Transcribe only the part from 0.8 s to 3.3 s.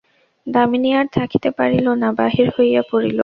আর থাকিতে পারিল না, বাহির হইয়া পড়িল।